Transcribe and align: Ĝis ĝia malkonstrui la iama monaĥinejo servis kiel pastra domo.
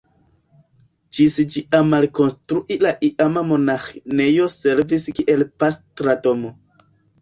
Ĝis 1.17 1.35
ĝia 1.55 1.83
malkonstrui 1.91 2.79
la 2.87 2.95
iama 3.11 3.47
monaĥinejo 3.53 4.51
servis 4.59 5.11
kiel 5.23 5.51
pastra 5.63 6.23
domo. 6.29 6.57